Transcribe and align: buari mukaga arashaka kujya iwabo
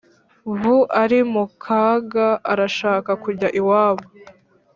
buari 0.59 1.19
mukaga 1.33 2.27
arashaka 2.51 3.11
kujya 3.23 3.47
iwabo 3.59 4.05